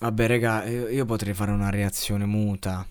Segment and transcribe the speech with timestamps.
[0.00, 2.86] Vabbè, raga, io, potrei fare una reazione muta.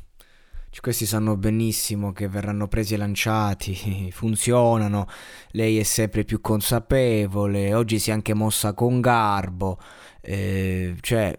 [0.70, 5.08] Cioè, questi sanno benissimo che verranno presi e lanciati, funzionano,
[5.52, 9.80] lei è sempre più consapevole, oggi si è anche mossa con garbo,
[10.22, 11.34] eh, cioè...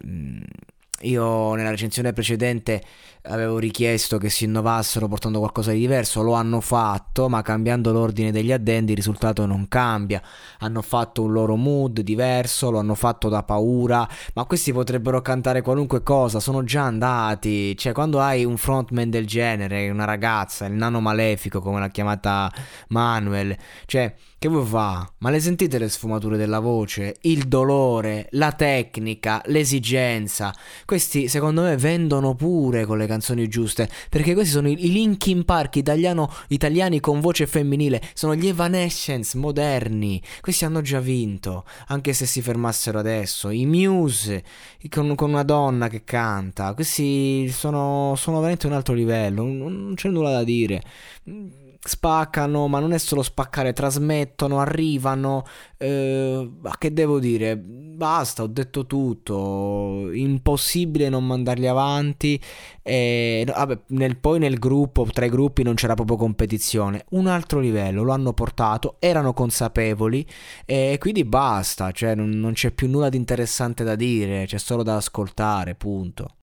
[1.01, 2.83] Io nella recensione precedente
[3.23, 8.31] avevo richiesto che si innovassero portando qualcosa di diverso, lo hanno fatto, ma cambiando l'ordine
[8.31, 10.21] degli addendi il risultato non cambia.
[10.59, 15.61] Hanno fatto un loro mood diverso, lo hanno fatto da paura, ma questi potrebbero cantare
[15.61, 17.77] qualunque cosa, sono già andati.
[17.77, 22.51] Cioè, quando hai un frontman del genere, una ragazza, il nano malefico come l'ha chiamata
[22.87, 25.11] Manuel, cioè che vuoi fa?
[25.17, 27.17] Ma le sentite le sfumature della voce?
[27.23, 30.55] Il dolore, la tecnica, l'esigenza.
[30.89, 35.75] Questi secondo me vendono pure con le canzoni giuste, perché questi sono i, Linkin Park
[35.75, 40.19] italiano, italiani con voce femminile, sono gli Evanescence moderni.
[40.41, 43.51] Questi hanno già vinto, anche se si fermassero adesso.
[43.51, 44.43] I Muse
[44.89, 49.93] con, con una donna che canta, questi sono, sono veramente un altro livello, non, non
[49.93, 50.81] c'è nulla da dire
[51.81, 55.45] spaccano, ma non è solo spaccare, trasmettono, arrivano.
[55.77, 57.57] Eh, ma che devo dire?
[57.57, 60.09] Basta, ho detto tutto.
[60.13, 62.39] Impossibile non mandarli avanti.
[62.81, 67.05] E, vabbè, nel, poi nel gruppo, tra i gruppi, non c'era proprio competizione.
[67.11, 70.25] Un altro livello, lo hanno portato, erano consapevoli
[70.65, 71.91] e quindi basta.
[71.91, 76.33] Cioè, non, non c'è più nulla di interessante da dire, c'è solo da ascoltare, punto.